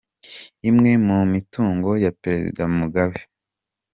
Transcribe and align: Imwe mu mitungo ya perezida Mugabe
Imwe 0.69 0.91
mu 1.05 1.17
mitungo 1.33 1.89
ya 2.03 2.11
perezida 2.21 2.63
Mugabe 2.77 3.19